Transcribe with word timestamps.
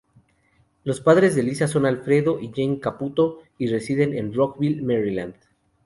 Los 0.83 0.99
padres 0.99 1.35
de 1.35 1.43
Lisa 1.43 1.67
son 1.67 1.85
Alfredo 1.85 2.39
y 2.39 2.51
Jane 2.51 2.79
Caputo 2.79 3.41
y 3.59 3.67
residen 3.67 4.15
en 4.17 4.33
Rockville, 4.33 4.81
Maryland. 4.81 5.35